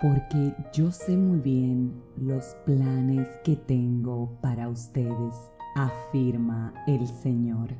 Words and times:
porque 0.00 0.54
yo 0.72 0.90
sé 0.90 1.16
muy 1.16 1.40
bien 1.40 1.92
los 2.16 2.56
planes 2.64 3.28
que 3.42 3.56
tengo 3.56 4.38
para 4.40 4.68
ustedes, 4.68 5.34
afirma 5.74 6.72
el 6.86 7.06
Señor. 7.06 7.70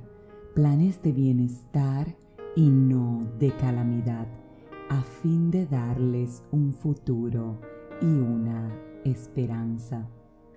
Planes 0.54 1.00
de 1.02 1.12
bienestar 1.12 2.16
y 2.56 2.68
no 2.68 3.28
de 3.38 3.52
calamidad, 3.56 4.26
a 4.88 5.00
fin 5.02 5.50
de 5.50 5.66
darles 5.66 6.42
un 6.50 6.72
futuro 6.72 7.60
y 8.02 8.06
una 8.06 8.74
esperanza. 9.04 10.08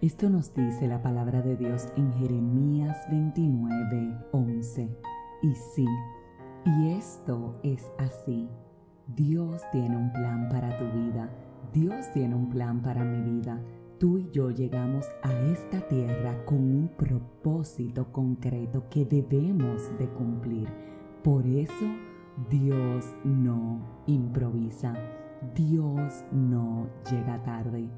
Esto 0.01 0.31
nos 0.31 0.51
dice 0.55 0.87
la 0.87 1.03
palabra 1.03 1.43
de 1.43 1.55
Dios 1.55 1.89
en 1.95 2.11
Jeremías 2.13 2.97
29, 3.11 4.17
11. 4.31 4.89
Y 5.43 5.53
sí, 5.75 5.85
y 6.65 6.89
esto 6.93 7.59
es 7.61 7.85
así. 7.99 8.49
Dios 9.15 9.61
tiene 9.71 9.95
un 9.95 10.11
plan 10.11 10.49
para 10.49 10.75
tu 10.77 10.85
vida. 10.85 11.29
Dios 11.73 12.11
tiene 12.11 12.35
un 12.35 12.49
plan 12.49 12.81
para 12.81 13.05
mi 13.05 13.21
vida. 13.21 13.61
Tú 13.97 14.17
y 14.17 14.29
yo 14.31 14.51
llegamos 14.51 15.05
a 15.23 15.31
esta 15.51 15.79
tierra 15.87 16.43
con 16.43 16.57
un 16.57 16.89
propósito 16.97 18.11
concreto 18.11 18.89
que 18.89 19.05
debemos 19.05 19.97
de 19.97 20.09
cumplir. 20.09 20.67
Por 21.23 21.47
eso 21.47 21.85
Dios 22.49 23.05
no 23.23 24.03
improvisa. 24.07 24.95
Dios 25.55 26.25
no 26.33 26.89
llega 27.09 27.41
tarde. 27.43 27.89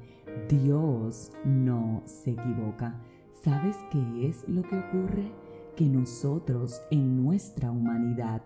Dios 0.48 1.32
no 1.44 2.02
se 2.04 2.30
equivoca. 2.30 3.00
¿Sabes 3.42 3.76
qué 3.90 4.28
es 4.28 4.48
lo 4.48 4.62
que 4.62 4.78
ocurre? 4.78 5.32
Que 5.74 5.86
nosotros 5.86 6.80
en 6.92 7.24
nuestra 7.24 7.72
humanidad 7.72 8.42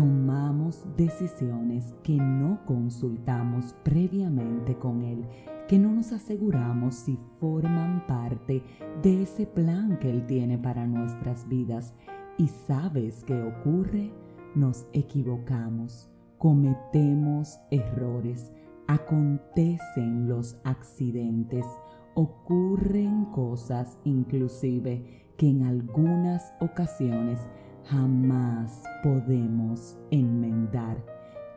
tomamos 0.00 0.82
decisiones 0.96 1.92
que 2.02 2.16
no 2.16 2.64
consultamos 2.64 3.74
previamente 3.82 4.74
con 4.78 5.02
Él, 5.02 5.26
que 5.68 5.78
no 5.78 5.92
nos 5.92 6.12
aseguramos 6.12 6.94
si 6.94 7.18
forman 7.38 8.06
parte 8.06 8.62
de 9.02 9.24
ese 9.24 9.44
plan 9.44 9.98
que 9.98 10.08
Él 10.08 10.24
tiene 10.24 10.56
para 10.56 10.86
nuestras 10.86 11.46
vidas. 11.48 11.92
¿Y 12.38 12.48
sabes 12.48 13.24
qué 13.24 13.42
ocurre? 13.42 14.10
Nos 14.54 14.86
equivocamos 14.94 16.08
cometemos 16.40 17.60
errores, 17.70 18.50
acontecen 18.86 20.26
los 20.26 20.58
accidentes, 20.64 21.66
ocurren 22.14 23.26
cosas 23.26 23.98
inclusive 24.04 25.34
que 25.36 25.50
en 25.50 25.64
algunas 25.64 26.54
ocasiones 26.60 27.40
jamás 27.84 28.82
podemos 29.02 29.98
enmendar. 30.10 31.04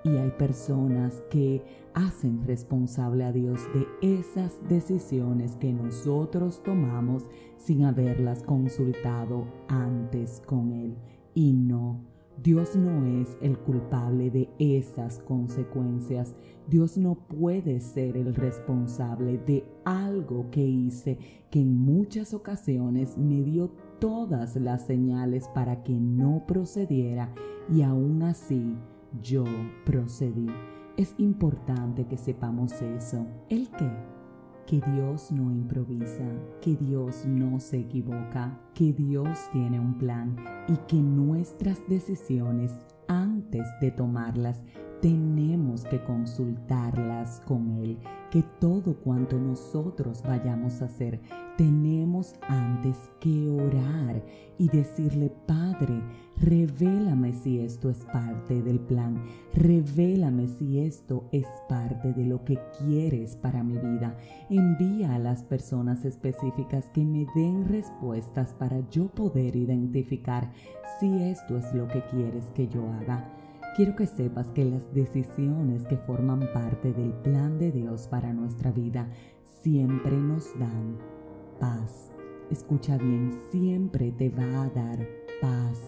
Y 0.03 0.17
hay 0.17 0.31
personas 0.31 1.23
que 1.29 1.63
hacen 1.93 2.45
responsable 2.45 3.23
a 3.23 3.31
Dios 3.31 3.61
de 3.73 4.19
esas 4.19 4.59
decisiones 4.67 5.55
que 5.55 5.71
nosotros 5.71 6.61
tomamos 6.61 7.23
sin 7.57 7.85
haberlas 7.85 8.43
consultado 8.43 9.45
antes 9.69 10.41
con 10.45 10.73
Él. 10.73 10.97
Y 11.33 11.53
no 11.53 12.12
Dios 12.41 12.75
no 12.75 13.05
es 13.21 13.37
el 13.41 13.57
culpable 13.57 14.31
de 14.31 14.49
esas 14.59 15.19
consecuencias. 15.19 16.35
Dios 16.67 16.97
no 16.97 17.15
puede 17.15 17.79
ser 17.79 18.17
el 18.17 18.33
responsable 18.33 19.37
de 19.37 19.65
algo 19.85 20.49
que 20.49 20.65
hice 20.65 21.17
que 21.49 21.61
en 21.61 21.77
muchas 21.77 22.33
ocasiones 22.33 23.17
me 23.17 23.41
dio 23.43 23.71
todas 23.99 24.55
las 24.55 24.85
señales 24.85 25.47
para 25.49 25.83
que 25.83 25.93
no 25.93 26.43
procediera 26.47 27.33
y 27.69 27.81
aún 27.83 28.23
así 28.23 28.75
yo 29.21 29.43
procedí. 29.85 30.47
Es 30.97 31.15
importante 31.17 32.05
que 32.05 32.17
sepamos 32.17 32.81
eso. 32.81 33.25
¿El 33.49 33.69
qué? 33.69 34.12
Que 34.65 34.81
Dios 34.81 35.31
no 35.31 35.51
improvisa, 35.51 36.25
que 36.61 36.75
Dios 36.75 37.25
no 37.25 37.59
se 37.59 37.79
equivoca, 37.79 38.59
que 38.73 38.93
Dios 38.93 39.37
tiene 39.51 39.79
un 39.79 39.97
plan 39.97 40.35
y 40.67 40.75
que 40.87 40.97
nuestras 40.97 41.81
decisiones 41.87 42.71
antes 43.07 43.67
de 43.81 43.91
tomarlas 43.91 44.63
tenemos 45.03 45.83
que 45.83 46.01
consultarlas 46.01 47.41
con 47.41 47.73
Él, 47.73 47.97
que 48.31 48.41
todo 48.61 48.95
cuanto 48.95 49.37
nosotros 49.37 50.23
vayamos 50.23 50.81
a 50.81 50.85
hacer, 50.85 51.19
tenemos 51.57 52.35
antes 52.47 52.95
que 53.19 53.49
orar 53.49 54.23
y 54.57 54.69
decirle, 54.69 55.29
Padre, 55.45 56.01
revélame 56.37 57.33
si 57.33 57.59
esto 57.59 57.89
es 57.89 57.97
parte 58.13 58.61
del 58.61 58.79
plan, 58.79 59.21
revélame 59.53 60.47
si 60.47 60.79
esto 60.79 61.27
es 61.33 61.47
parte 61.67 62.13
de 62.13 62.23
lo 62.23 62.45
que 62.45 62.57
quieres 62.79 63.35
para 63.35 63.61
mi 63.61 63.77
vida. 63.77 64.15
Envía 64.49 65.15
a 65.15 65.19
las 65.19 65.43
personas 65.43 66.05
específicas 66.05 66.89
que 66.93 67.03
me 67.03 67.27
den 67.35 67.67
respuestas 67.67 68.53
para 68.53 68.79
yo 68.89 69.09
poder 69.09 69.57
identificar 69.57 70.49
si 70.97 71.23
esto 71.23 71.57
es 71.57 71.73
lo 71.73 71.89
que 71.89 72.01
quieres 72.05 72.45
que 72.51 72.69
yo 72.69 72.89
haga. 72.89 73.42
Quiero 73.75 73.95
que 73.95 74.05
sepas 74.05 74.51
que 74.51 74.65
las 74.65 74.93
decisiones 74.93 75.87
que 75.87 75.97
forman 75.97 76.47
parte 76.53 76.93
del 76.93 77.11
plan 77.11 77.57
de 77.57 77.71
Dios 77.71 78.07
para 78.07 78.31
nuestra 78.31 78.71
vida 78.71 79.09
siempre 79.63 80.15
nos 80.15 80.47
dan 80.59 80.99
paz. 81.59 82.11
Escucha 82.51 82.99
bien, 82.99 83.35
siempre 83.49 84.11
te 84.11 84.29
va 84.29 84.65
a 84.65 84.69
dar 84.69 84.99
paz, 85.41 85.79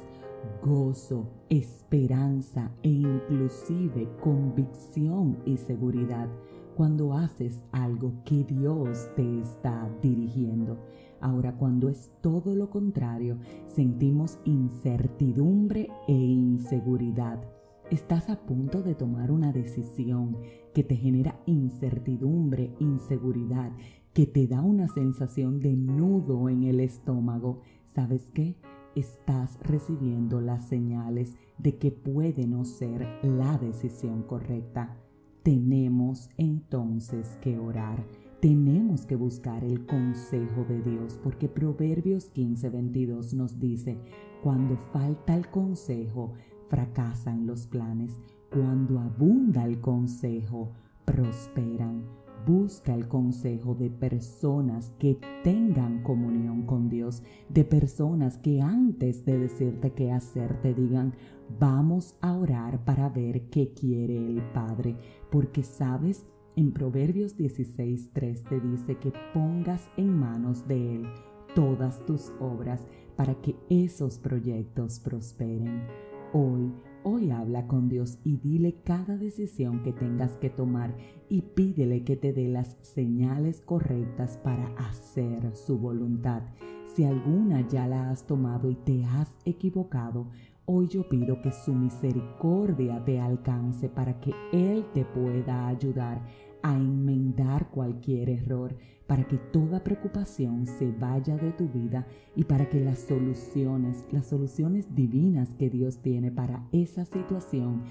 gozo, 0.63 1.29
esperanza 1.50 2.72
e 2.81 2.90
inclusive 2.90 4.09
convicción 4.19 5.38
y 5.45 5.57
seguridad 5.57 6.28
cuando 6.75 7.13
haces 7.13 7.63
algo 7.72 8.13
que 8.25 8.45
Dios 8.45 9.12
te 9.16 9.41
está 9.41 9.88
dirigiendo. 10.01 10.79
Ahora, 11.22 11.56
cuando 11.56 11.90
es 11.90 12.09
todo 12.22 12.56
lo 12.56 12.72
contrario, 12.72 13.38
sentimos 13.68 14.40
incertidumbre 14.44 15.88
e 16.07 16.13
inseguridad 16.13 17.54
Estás 17.91 18.31
a 18.31 18.40
punto 18.40 18.81
de 18.81 18.96
tomar 18.96 19.29
una 19.29 19.51
decisión 19.53 20.38
que 20.73 20.84
te 20.84 20.96
genera 20.96 21.40
incertidumbre, 21.46 22.73
inseguridad, 22.79 23.72
que 24.12 24.25
te 24.25 24.47
da 24.47 24.62
una 24.62 24.88
sensación 24.88 25.59
de 25.59 25.75
nudo 25.75 26.50
en 26.50 26.63
el 26.63 26.79
estómago. 26.79 27.62
¿Sabes 27.94 28.31
qué? 28.34 28.56
Estás 28.95 29.59
recibiendo 29.62 30.41
las 30.41 30.68
señales 30.68 31.35
de 31.59 31.78
que 31.78 31.91
puede 31.91 32.47
no 32.47 32.66
ser 32.66 33.07
la 33.22 33.56
decisión 33.59 34.24
correcta. 34.24 34.97
Tenemos 35.44 36.31
entonces 36.38 37.38
que 37.41 37.59
orar. 37.59 38.03
Tenemos 38.41 39.06
que 39.06 39.16
buscar 39.16 39.63
el 39.63 39.85
consejo 39.85 40.66
de 40.68 40.81
Dios 40.81 41.19
porque 41.24 41.47
Proverbios 41.47 42.31
15:22 42.34 43.34
nos 43.34 43.59
dice, 43.59 44.00
cuando 44.41 44.75
falta 44.91 45.35
el 45.35 45.47
consejo, 45.50 46.34
fracasan 46.69 47.45
los 47.45 47.67
planes. 47.67 48.19
Cuando 48.51 48.99
abunda 48.99 49.65
el 49.65 49.79
consejo, 49.79 50.71
prosperan. 51.05 52.03
Busca 52.45 52.93
el 52.93 53.07
consejo 53.07 53.73
de 53.73 53.89
personas 53.89 54.91
que 54.99 55.17
tengan 55.43 56.03
comunión 56.03 56.63
con 56.67 56.89
Dios, 56.89 57.23
de 57.49 57.63
personas 57.63 58.37
que 58.37 58.61
antes 58.61 59.25
de 59.25 59.39
decirte 59.39 59.93
qué 59.93 60.11
hacer 60.11 60.61
te 60.61 60.75
digan, 60.75 61.13
vamos 61.59 62.15
a 62.21 62.33
orar 62.37 62.85
para 62.85 63.09
ver 63.09 63.49
qué 63.49 63.73
quiere 63.73 64.17
el 64.17 64.43
Padre, 64.53 64.95
porque 65.31 65.63
sabes, 65.63 66.27
en 66.55 66.71
Proverbios 66.71 67.35
16.3 67.35 68.43
te 68.47 68.59
dice 68.59 68.97
que 68.97 69.11
pongas 69.33 69.89
en 69.97 70.17
manos 70.17 70.67
de 70.67 70.95
Él 70.95 71.07
todas 71.55 72.05
tus 72.05 72.31
obras 72.39 72.85
para 73.15 73.33
que 73.41 73.55
esos 73.69 74.19
proyectos 74.19 74.99
prosperen. 74.99 75.87
Hoy, 76.34 76.74
hoy 77.03 77.31
habla 77.31 77.68
con 77.68 77.88
Dios 77.88 78.19
y 78.24 78.38
dile 78.38 78.81
cada 78.84 79.18
decisión 79.18 79.84
que 79.84 79.94
tengas 79.94 80.38
que 80.38 80.50
tomar 80.50 80.96
y 81.30 81.41
pídele 81.41 82.04
que 82.04 82.18
te 82.18 82.33
dé 82.33 82.48
las 82.48 82.77
señales 82.81 83.62
correctas 83.62 84.38
para 84.44 84.68
hacer 84.77 85.56
su 85.56 85.77
voluntad. 85.77 86.44
Si 86.94 87.04
alguna 87.04 87.68
ya 87.68 87.88
la 87.88 88.10
has 88.10 88.25
tomado 88.25 88.69
y 88.69 88.75
te 88.75 89.04
has 89.06 89.30
equivocado, 89.45 90.27
Hoy 90.68 90.88
yo 90.88 91.07
pido 91.07 91.39
que 91.44 91.51
su 91.51 91.75
misericordia 91.75 93.04
te 93.06 93.19
alcance 93.19 93.88
para 93.88 94.19
que 94.19 94.33
Él 94.51 94.83
te 94.95 95.06
pueda 95.06 95.68
ayudar 95.68 96.25
a 96.63 96.74
enmendar 96.74 97.69
cualquier 97.69 98.31
error, 98.31 98.75
para 99.07 99.28
que 99.28 99.38
toda 99.38 99.84
preocupación 99.84 100.66
se 100.66 100.92
vaya 100.92 101.38
de 101.38 101.52
tu 101.52 101.68
vida 101.68 102.07
y 102.36 102.44
para 102.44 102.68
que 102.69 102.80
las 102.80 103.00
soluciones, 103.00 104.06
las 104.12 104.28
soluciones 104.28 104.94
divinas 104.96 105.54
que 105.56 105.69
Dios 105.69 106.00
tiene 106.00 106.31
para 106.31 106.68
esa 106.72 107.06
situación 107.06 107.84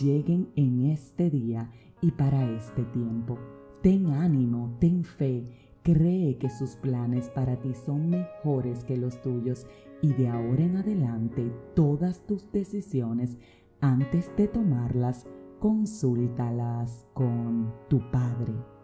lleguen 0.00 0.48
en 0.56 0.86
este 0.86 1.30
día 1.30 1.70
y 2.02 2.10
para 2.12 2.50
este 2.52 2.84
tiempo. 2.84 3.38
Ten 3.82 4.08
ánimo, 4.08 4.76
ten 4.78 5.04
fe, 5.04 5.44
cree 5.82 6.36
que 6.36 6.50
sus 6.50 6.76
planes 6.76 7.30
para 7.30 7.56
ti 7.56 7.72
son 7.74 8.10
mejores 8.10 8.84
que 8.84 8.96
los 8.96 9.22
tuyos 9.22 9.66
y 10.02 10.12
de 10.12 10.28
ahora 10.28 10.64
en 10.64 10.76
adelante 10.76 11.50
todas 11.74 12.26
tus 12.26 12.50
decisiones 12.52 13.38
antes 13.80 14.30
de 14.36 14.48
tomarlas 14.48 15.26
consúltalas 15.60 17.06
con 17.14 17.72
tu 17.88 17.98
Padre. 18.10 18.77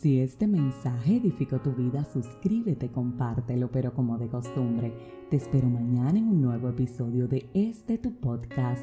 Si 0.00 0.20
este 0.20 0.46
mensaje 0.46 1.16
edificó 1.16 1.58
tu 1.60 1.72
vida, 1.72 2.04
suscríbete, 2.04 2.88
compártelo, 2.88 3.68
pero 3.72 3.92
como 3.94 4.16
de 4.16 4.28
costumbre, 4.28 4.94
te 5.28 5.36
espero 5.38 5.68
mañana 5.68 6.16
en 6.16 6.28
un 6.28 6.40
nuevo 6.40 6.68
episodio 6.68 7.26
de 7.26 7.50
este 7.52 7.98
tu 7.98 8.14
podcast, 8.14 8.80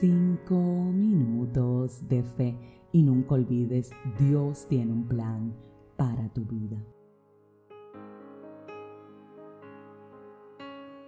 5 0.00 0.54
minutos 0.94 2.08
de 2.08 2.22
fe. 2.22 2.56
Y 2.92 3.02
nunca 3.02 3.34
olvides, 3.34 3.90
Dios 4.20 4.68
tiene 4.68 4.92
un 4.92 5.08
plan 5.08 5.52
para 5.96 6.28
tu 6.28 6.44
vida. 6.44 6.76